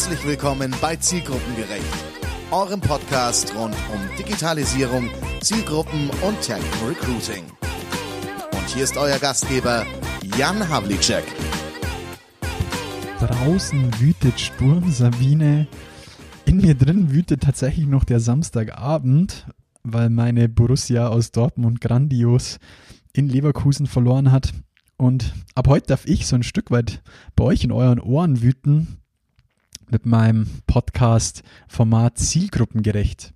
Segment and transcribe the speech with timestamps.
[0.00, 1.84] Herzlich willkommen bei Zielgruppengerecht,
[2.50, 5.10] eurem Podcast rund um Digitalisierung,
[5.42, 7.44] Zielgruppen und Tech Recruiting.
[8.50, 9.84] Und hier ist euer Gastgeber
[10.38, 11.24] Jan Havlicek.
[13.18, 15.68] Draußen wütet Sturm Sabine.
[16.46, 19.48] In mir drin wütet tatsächlich noch der Samstagabend,
[19.82, 22.58] weil meine Borussia aus Dortmund grandios
[23.12, 24.54] in Leverkusen verloren hat.
[24.96, 27.02] Und ab heute darf ich so ein Stück weit
[27.36, 28.96] bei euch in euren Ohren wüten
[29.90, 33.32] mit meinem Podcast-Format Zielgruppengerecht.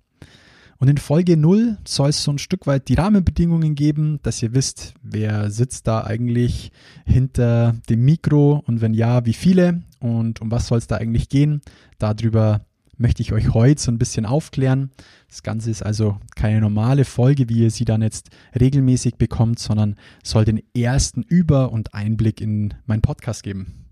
[0.77, 4.53] Und in Folge 0 soll es so ein Stück weit die Rahmenbedingungen geben, dass ihr
[4.53, 6.71] wisst, wer sitzt da eigentlich
[7.05, 11.29] hinter dem Mikro und wenn ja, wie viele und um was soll es da eigentlich
[11.29, 11.61] gehen.
[11.97, 12.65] Darüber
[12.97, 14.91] möchte ich euch heute so ein bisschen aufklären.
[15.29, 19.95] Das Ganze ist also keine normale Folge, wie ihr sie dann jetzt regelmäßig bekommt, sondern
[20.23, 23.84] soll den ersten Über- und Einblick in meinen Podcast geben.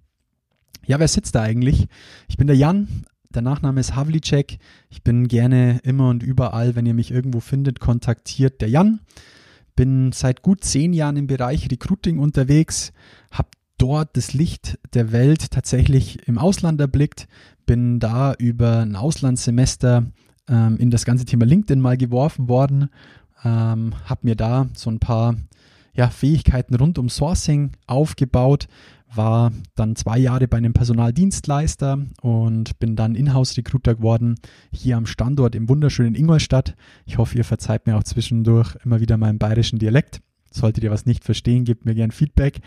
[0.85, 1.87] Ja, wer sitzt da eigentlich?
[2.27, 4.59] Ich bin der Jan, der Nachname ist Havlicek.
[4.89, 8.99] Ich bin gerne immer und überall, wenn ihr mich irgendwo findet, kontaktiert der Jan.
[9.75, 12.93] Bin seit gut zehn Jahren im Bereich Recruiting unterwegs,
[13.31, 17.27] habe dort das Licht der Welt tatsächlich im Ausland erblickt,
[17.65, 20.05] bin da über ein Auslandssemester
[20.47, 22.89] ähm, in das ganze Thema LinkedIn mal geworfen worden,
[23.43, 25.35] ähm, habe mir da so ein paar
[25.93, 28.67] ja, Fähigkeiten rund um Sourcing aufgebaut,
[29.13, 34.35] war dann zwei Jahre bei einem Personaldienstleister und bin dann Inhouse-Recruiter geworden,
[34.71, 36.75] hier am Standort im wunderschönen Ingolstadt.
[37.05, 40.21] Ich hoffe, ihr verzeiht mir auch zwischendurch immer wieder meinen bayerischen Dialekt.
[40.51, 42.61] Solltet ihr was nicht verstehen, gebt mir gern Feedback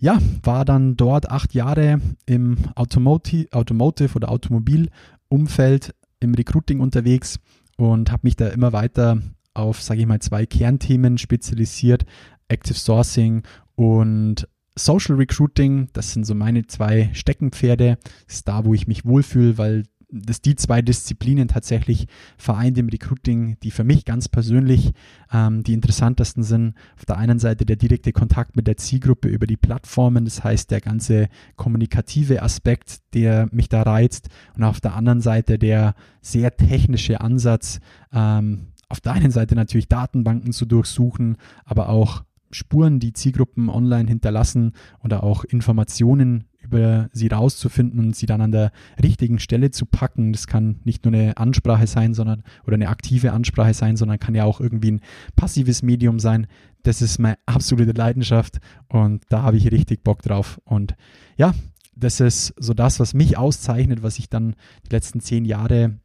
[0.00, 7.38] ja, war dann dort acht Jahre im Automotive, Automotive oder Automobilumfeld im Recruiting unterwegs
[7.76, 9.18] und habe mich da immer weiter
[9.52, 12.06] auf, sage ich mal, zwei Kernthemen spezialisiert.
[12.50, 13.42] Active Sourcing
[13.74, 17.98] und Social Recruiting, das sind so meine zwei Steckenpferde.
[18.26, 22.06] Das ist da, wo ich mich wohlfühle, weil dass die zwei Disziplinen tatsächlich
[22.36, 24.92] vereint im Recruiting, die für mich ganz persönlich
[25.32, 26.74] ähm, die interessantesten sind.
[26.96, 30.70] Auf der einen Seite der direkte Kontakt mit der Zielgruppe über die Plattformen, das heißt
[30.70, 34.28] der ganze kommunikative Aspekt, der mich da reizt.
[34.56, 37.80] Und auf der anderen Seite der sehr technische Ansatz,
[38.12, 44.08] ähm, auf der einen Seite natürlich Datenbanken zu durchsuchen, aber auch Spuren, die Zielgruppen online
[44.08, 44.72] hinterlassen
[45.02, 48.72] oder auch Informationen über sie rauszufinden und sie dann an der
[49.02, 50.32] richtigen Stelle zu packen.
[50.32, 54.34] Das kann nicht nur eine Ansprache sein, sondern oder eine aktive Ansprache sein, sondern kann
[54.34, 55.00] ja auch irgendwie ein
[55.36, 56.46] passives Medium sein.
[56.82, 60.60] Das ist meine absolute Leidenschaft und da habe ich richtig Bock drauf.
[60.64, 60.96] Und
[61.36, 61.54] ja,
[61.96, 64.54] das ist so das, was mich auszeichnet, was ich dann
[64.86, 65.98] die letzten zehn Jahre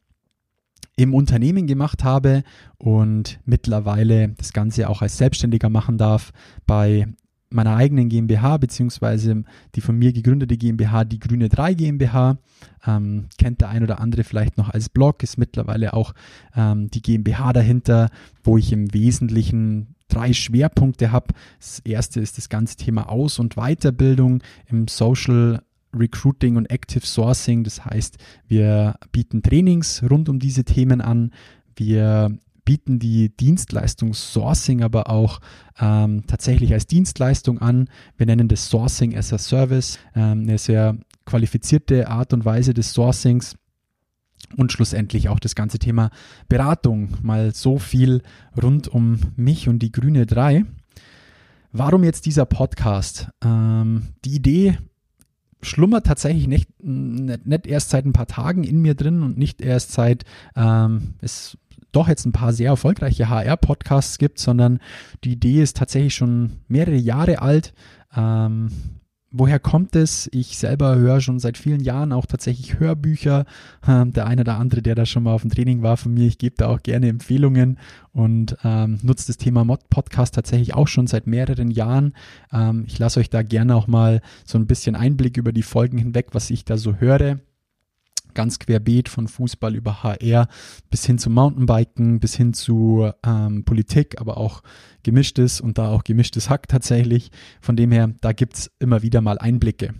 [0.96, 2.42] im Unternehmen gemacht habe
[2.78, 6.32] und mittlerweile das Ganze auch als Selbstständiger machen darf
[6.66, 7.06] bei
[7.50, 12.38] meiner eigenen GmbH, beziehungsweise die von mir gegründete GmbH, die Grüne 3 GmbH.
[12.86, 16.12] Ähm, kennt der ein oder andere vielleicht noch als Blog, ist mittlerweile auch
[16.56, 18.10] ähm, die GmbH dahinter,
[18.42, 21.34] wo ich im Wesentlichen drei Schwerpunkte habe.
[21.58, 25.62] Das erste ist das ganze Thema Aus- und Weiterbildung im Social
[25.98, 27.64] Recruiting und Active Sourcing.
[27.64, 28.18] Das heißt,
[28.48, 31.32] wir bieten Trainings rund um diese Themen an.
[31.74, 32.36] Wir
[32.66, 35.40] bieten die Dienstleistung Sourcing aber auch
[35.78, 37.88] ähm, tatsächlich als Dienstleistung an.
[38.18, 42.92] Wir nennen das Sourcing as a Service, ähm, eine sehr qualifizierte Art und Weise des
[42.92, 43.56] Sourcings.
[44.56, 46.10] Und schlussendlich auch das ganze Thema
[46.48, 47.08] Beratung.
[47.22, 48.22] Mal so viel
[48.60, 50.64] rund um mich und die Grüne 3.
[51.72, 53.28] Warum jetzt dieser Podcast?
[53.42, 54.78] Ähm, die Idee
[55.66, 59.60] schlummert tatsächlich nicht, nicht, nicht, erst seit ein paar Tagen in mir drin und nicht
[59.60, 61.58] erst seit ähm, es
[61.92, 64.80] doch jetzt ein paar sehr erfolgreiche HR-Podcasts gibt, sondern
[65.24, 67.72] die Idee ist tatsächlich schon mehrere Jahre alt.
[68.14, 68.68] Ähm,
[69.38, 70.28] woher kommt es?
[70.32, 73.44] Ich selber höre schon seit vielen Jahren auch tatsächlich Hörbücher.
[73.86, 76.26] Ähm, der eine oder andere, der da schon mal auf dem Training war von mir,
[76.26, 77.78] ich gebe da auch gerne Empfehlungen
[78.12, 82.14] und ähm, nutze das Thema Mod Podcast tatsächlich auch schon seit mehreren Jahren.
[82.52, 85.98] Ähm, ich lasse euch da gerne auch mal so ein bisschen Einblick über die Folgen
[85.98, 87.38] hinweg, was ich da so höre
[88.36, 90.46] ganz querbeet von Fußball über HR
[90.90, 94.62] bis hin zu Mountainbiken, bis hin zu ähm, Politik, aber auch
[95.02, 97.32] gemischtes und da auch gemischtes Hack tatsächlich.
[97.60, 99.94] Von dem her, da gibt es immer wieder mal Einblicke.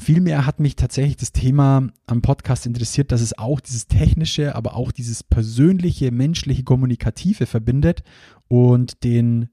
[0.00, 4.74] Vielmehr hat mich tatsächlich das Thema am Podcast interessiert, dass es auch dieses technische, aber
[4.74, 8.02] auch dieses persönliche, menschliche, kommunikative verbindet
[8.48, 9.48] und den,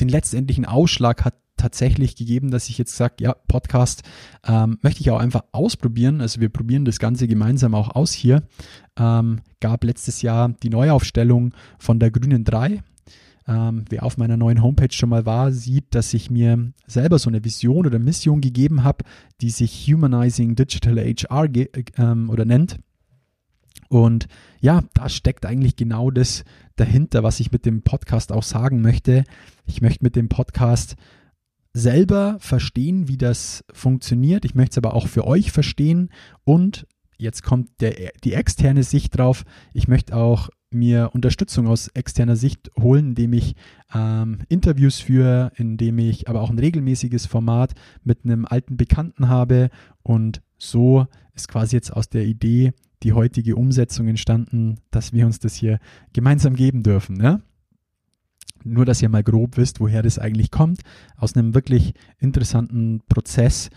[0.00, 4.02] den letztendlichen Ausschlag hat tatsächlich gegeben, dass ich jetzt sage, ja, Podcast
[4.46, 6.20] ähm, möchte ich auch einfach ausprobieren.
[6.22, 8.42] Also wir probieren das Ganze gemeinsam auch aus hier.
[8.98, 12.82] Ähm, gab letztes Jahr die Neuaufstellung von der Grünen 3.
[13.48, 17.30] ähm, wer auf meiner neuen Homepage schon mal war, sieht, dass ich mir selber so
[17.30, 19.04] eine Vision oder Mission gegeben habe,
[19.40, 21.48] die sich Humanizing Digital HR
[21.96, 22.78] ähm, oder nennt.
[23.88, 24.28] Und
[24.60, 26.44] ja, da steckt eigentlich genau das
[26.76, 29.24] dahinter, was ich mit dem Podcast auch sagen möchte.
[29.66, 30.96] Ich möchte mit dem Podcast
[31.72, 34.44] selber verstehen, wie das funktioniert.
[34.44, 36.10] Ich möchte es aber auch für euch verstehen
[36.44, 36.86] und
[37.18, 39.44] jetzt kommt der, die externe Sicht drauf.
[39.74, 43.54] Ich möchte auch mir Unterstützung aus externer Sicht holen, indem ich
[43.94, 47.74] ähm, Interviews führe, indem ich aber auch ein regelmäßiges Format
[48.04, 49.70] mit einem alten Bekannten habe
[50.02, 52.72] und so ist quasi jetzt aus der Idee
[53.02, 55.78] die heutige Umsetzung entstanden, dass wir uns das hier
[56.12, 57.16] gemeinsam geben dürfen.
[57.16, 57.42] Ne?
[58.68, 60.82] Nur, dass ihr mal grob wisst, woher das eigentlich kommt,
[61.16, 63.70] aus einem wirklich interessanten Prozess,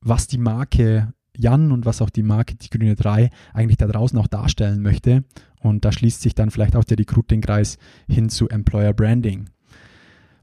[0.00, 4.18] was die Marke Jan und was auch die Marke Die Grüne 3 eigentlich da draußen
[4.18, 5.24] auch darstellen möchte.
[5.60, 7.78] Und da schließt sich dann vielleicht auch der Recruiting-Kreis
[8.08, 9.48] hin zu Employer Branding.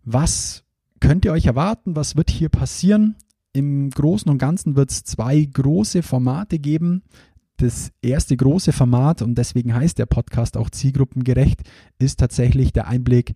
[0.03, 0.63] Was
[0.99, 1.95] könnt ihr euch erwarten?
[1.95, 3.15] Was wird hier passieren?
[3.53, 7.03] Im Großen und Ganzen wird es zwei große Formate geben.
[7.57, 11.61] Das erste große Format, und deswegen heißt der Podcast auch zielgruppengerecht,
[11.97, 13.33] ist tatsächlich der Einblick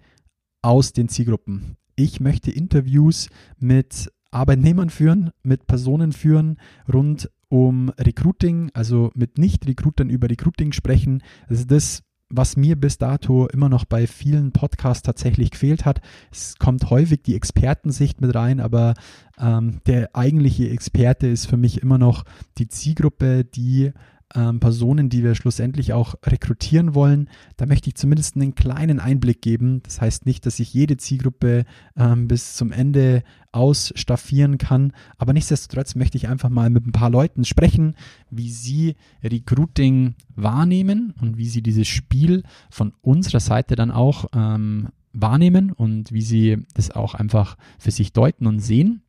[0.61, 1.77] aus den Zielgruppen.
[1.95, 3.29] Ich möchte Interviews
[3.59, 6.57] mit Arbeitnehmern führen, mit Personen führen
[6.91, 11.21] rund um Recruiting, also mit Nicht-Recruitern über Recruiting sprechen.
[11.49, 15.99] Das ist das, was mir bis dato immer noch bei vielen Podcasts tatsächlich gefehlt hat.
[16.31, 18.93] Es kommt häufig die Expertensicht mit rein, aber
[19.37, 22.23] ähm, der eigentliche Experte ist für mich immer noch
[22.57, 23.91] die Zielgruppe, die
[24.35, 27.29] ähm, Personen, die wir schlussendlich auch rekrutieren wollen.
[27.57, 29.81] Da möchte ich zumindest einen kleinen Einblick geben.
[29.83, 35.95] Das heißt nicht, dass ich jede Zielgruppe ähm, bis zum Ende ausstaffieren kann, aber nichtsdestotrotz
[35.95, 37.95] möchte ich einfach mal mit ein paar Leuten sprechen,
[38.29, 44.87] wie sie Recruiting wahrnehmen und wie sie dieses Spiel von unserer Seite dann auch ähm,
[45.13, 49.01] wahrnehmen und wie sie das auch einfach für sich deuten und sehen.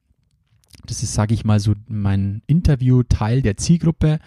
[0.86, 4.18] Das ist, sage ich mal, so mein Interview-Teil der Zielgruppe.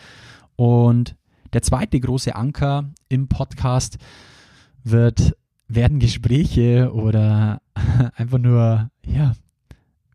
[0.55, 1.15] Und
[1.53, 3.97] der zweite große Anker im Podcast
[4.83, 5.35] wird,
[5.67, 7.61] werden Gespräche oder
[8.15, 9.33] einfach nur, ja,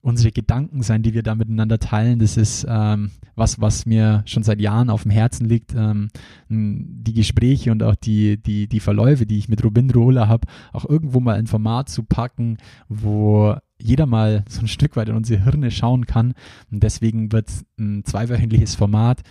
[0.03, 2.19] unsere Gedanken sein, die wir da miteinander teilen.
[2.19, 5.75] Das ist ähm, was, was mir schon seit Jahren auf dem Herzen liegt.
[5.75, 6.09] Ähm,
[6.49, 10.89] die Gespräche und auch die, die, die Verläufe, die ich mit Robin Rohler habe, auch
[10.89, 12.57] irgendwo mal ein Format zu packen,
[12.89, 16.35] wo jeder mal so ein Stück weit in unsere Hirne schauen kann.
[16.71, 19.23] Und deswegen wird ein zweiwöchentliches Format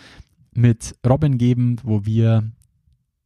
[0.54, 2.52] mit Robin geben, wo wir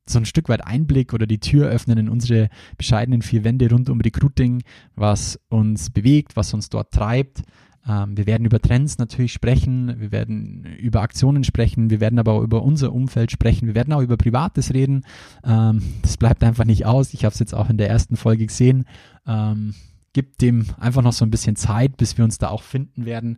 [0.05, 3.89] so ein Stück weit Einblick oder die Tür öffnen in unsere bescheidenen vier Wände rund
[3.89, 4.63] um Recruiting,
[4.95, 7.43] was uns bewegt, was uns dort treibt.
[7.87, 12.33] Ähm, wir werden über Trends natürlich sprechen, wir werden über Aktionen sprechen, wir werden aber
[12.33, 15.05] auch über unser Umfeld sprechen, wir werden auch über Privates reden.
[15.45, 17.13] Ähm, das bleibt einfach nicht aus.
[17.13, 18.85] Ich habe es jetzt auch in der ersten Folge gesehen.
[19.25, 19.73] Ähm,
[20.11, 23.37] gibt dem einfach noch so ein bisschen Zeit, bis wir uns da auch finden werden.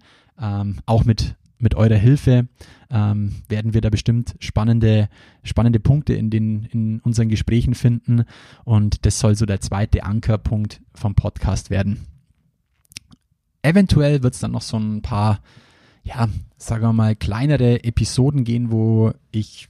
[0.86, 2.48] Auch mit mit eurer Hilfe
[2.90, 5.10] ähm, werden wir da bestimmt spannende,
[5.44, 8.26] spannende Punkte in, den, in unseren Gesprächen finden.
[8.64, 12.06] Und das soll so der zweite Ankerpunkt vom Podcast werden.
[13.62, 15.40] Eventuell wird es dann noch so ein paar
[16.06, 19.70] ja, sagen wir mal, kleinere Episoden gehen, wo ich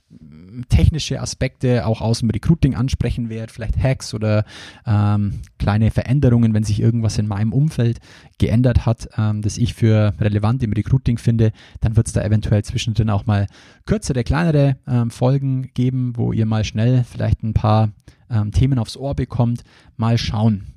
[0.67, 4.43] technische Aspekte auch aus dem Recruiting ansprechen werde, vielleicht Hacks oder
[4.85, 7.99] ähm, kleine Veränderungen, wenn sich irgendwas in meinem Umfeld
[8.37, 12.63] geändert hat, ähm, das ich für relevant im Recruiting finde, dann wird es da eventuell
[12.63, 13.47] zwischendrin auch mal
[13.85, 17.91] kürzere, kleinere ähm, Folgen geben, wo ihr mal schnell vielleicht ein paar
[18.29, 19.63] ähm, Themen aufs Ohr bekommt.
[19.95, 20.74] Mal schauen.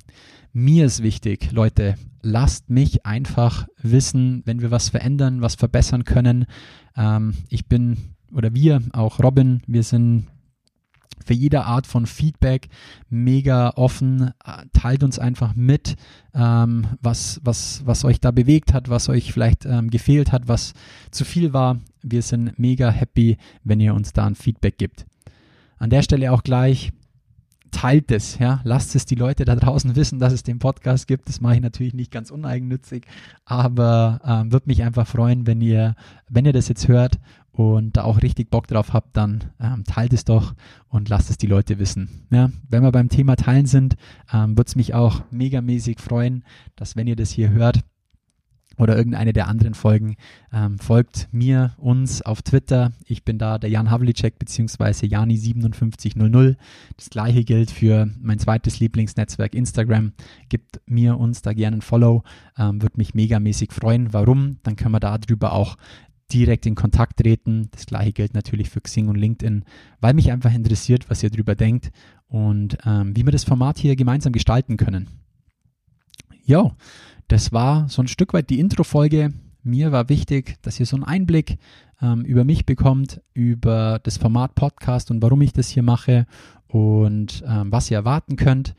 [0.60, 6.46] Mir ist wichtig, Leute, lasst mich einfach wissen, wenn wir was verändern, was verbessern können.
[6.96, 10.26] Ähm, ich bin oder wir, auch Robin, wir sind
[11.24, 12.70] für jede Art von Feedback
[13.08, 14.32] mega offen.
[14.72, 15.94] Teilt uns einfach mit,
[16.34, 20.74] ähm, was, was, was euch da bewegt hat, was euch vielleicht ähm, gefehlt hat, was
[21.12, 21.78] zu viel war.
[22.02, 25.06] Wir sind mega happy, wenn ihr uns da ein Feedback gibt.
[25.76, 26.90] An der Stelle auch gleich
[27.70, 31.28] teilt es, ja, lasst es die Leute da draußen wissen, dass es den Podcast gibt.
[31.28, 33.06] Das mache ich natürlich nicht ganz uneigennützig,
[33.44, 35.94] aber ähm, würde mich einfach freuen, wenn ihr,
[36.28, 37.18] wenn ihr das jetzt hört
[37.52, 40.54] und da auch richtig Bock drauf habt, dann ähm, teilt es doch
[40.88, 42.26] und lasst es die Leute wissen.
[42.30, 43.96] Ja, wenn wir beim Thema Teilen sind,
[44.32, 46.44] ähm, würde es mich auch megamäßig freuen,
[46.76, 47.80] dass wenn ihr das hier hört,
[48.78, 50.16] oder irgendeine der anderen Folgen,
[50.52, 52.92] ähm, folgt mir, uns auf Twitter.
[53.06, 55.06] Ich bin da der Jan Havlicek bzw.
[55.06, 56.56] Jani5700.
[56.97, 60.12] Das gleiche gilt für mein zweites Lieblingsnetzwerk Instagram.
[60.49, 62.23] Gibt mir, uns da gerne ein Follow.
[62.56, 64.12] Ähm, Würde mich megamäßig freuen.
[64.12, 64.58] Warum?
[64.62, 65.76] Dann können wir darüber auch
[66.32, 67.68] direkt in Kontakt treten.
[67.73, 69.64] Das gleiche gilt natürlich für Xing und LinkedIn,
[70.00, 71.90] weil mich einfach interessiert, was ihr darüber denkt
[72.28, 75.08] und ähm, wie wir das Format hier gemeinsam gestalten können.
[76.44, 76.75] Ja,
[77.28, 79.32] das war so ein Stück weit die Intro-Folge.
[79.62, 81.58] Mir war wichtig, dass ihr so einen Einblick
[82.00, 86.26] ähm, über mich bekommt, über das Format Podcast und warum ich das hier mache
[86.66, 88.75] und ähm, was ihr erwarten könnt.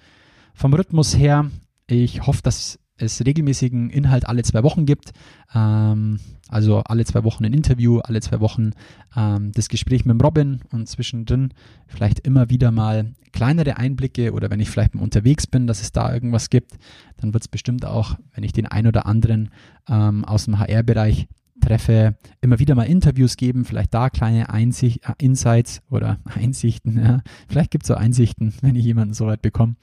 [0.53, 1.49] Vom Rhythmus her,
[1.87, 5.11] ich hoffe, dass es regelmäßigen Inhalt alle zwei Wochen gibt.
[5.53, 8.71] Ähm, also alle zwei Wochen ein Interview, alle zwei Wochen
[9.15, 11.53] ähm, das Gespräch mit Robin und zwischendrin
[11.87, 15.91] vielleicht immer wieder mal kleinere Einblicke oder wenn ich vielleicht mal unterwegs bin, dass es
[15.91, 16.77] da irgendwas gibt,
[17.17, 19.49] dann wird es bestimmt auch, wenn ich den ein oder anderen
[19.87, 21.27] ähm, aus dem HR-Bereich
[21.59, 26.97] treffe, immer wieder mal Interviews geben, vielleicht da kleine Einsicht, äh, Insights oder Einsichten.
[26.97, 27.21] Ja.
[27.47, 29.75] Vielleicht gibt es auch Einsichten, wenn ich jemanden so weit bekomme.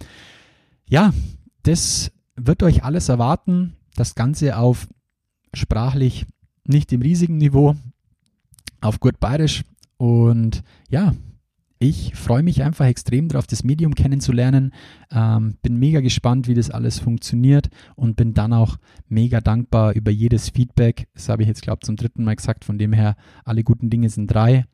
[0.88, 1.12] Ja,
[1.62, 3.74] das wird euch alles erwarten.
[3.94, 4.88] Das Ganze auf
[5.54, 6.26] sprachlich
[6.64, 7.74] nicht im riesigen Niveau,
[8.80, 9.64] auf gut bayerisch.
[9.96, 11.14] Und ja,
[11.78, 14.72] ich freue mich einfach extrem darauf, das Medium kennenzulernen.
[15.10, 18.78] Ähm, bin mega gespannt, wie das alles funktioniert und bin dann auch
[19.08, 21.08] mega dankbar über jedes Feedback.
[21.14, 22.64] Das habe ich jetzt, glaube ich, zum dritten Mal gesagt.
[22.64, 24.64] Von dem her, alle guten Dinge sind drei.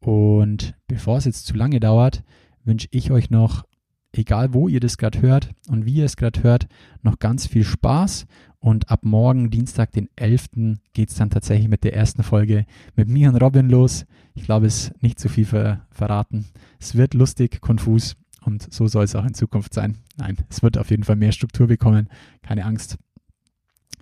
[0.00, 2.24] Und bevor es jetzt zu lange dauert,
[2.64, 3.64] wünsche ich euch noch
[4.12, 6.68] egal wo ihr das gerade hört und wie ihr es gerade hört,
[7.02, 8.26] noch ganz viel Spaß.
[8.60, 12.64] Und ab morgen, Dienstag, den 11., geht es dann tatsächlich mit der ersten Folge
[12.94, 14.06] mit mir und Robin los.
[14.34, 16.46] Ich glaube, es ist nicht zu viel ver verraten.
[16.78, 19.98] Es wird lustig, konfus und so soll es auch in Zukunft sein.
[20.16, 22.08] Nein, es wird auf jeden Fall mehr Struktur bekommen.
[22.42, 22.98] Keine Angst.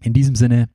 [0.02, 0.68] In diesem Sinne,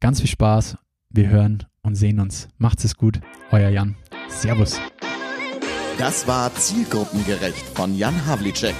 [0.00, 0.76] ganz viel Spaß.
[1.10, 2.48] Wir hören und sehen uns.
[2.58, 3.20] Macht's es gut.
[3.50, 3.96] Euer Jan.
[4.28, 4.80] Servus.
[5.98, 8.74] Das war Zielgruppengerecht von Jan Havlicek.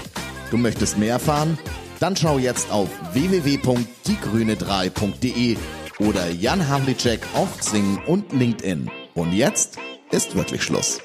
[0.50, 1.56] Du möchtest mehr erfahren?
[2.00, 5.56] Dann schau jetzt auf www.diegrüne3.de
[6.00, 8.90] oder Jan Havlicek auf Xing und LinkedIn.
[9.14, 9.78] Und jetzt
[10.10, 11.00] ist wirklich Schluss.